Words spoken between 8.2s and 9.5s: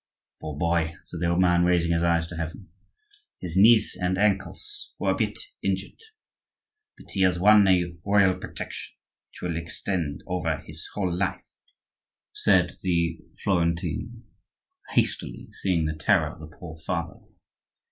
protection which